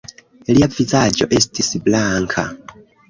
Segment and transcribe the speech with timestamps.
[0.53, 2.47] Lia vizaĝo estis blanka.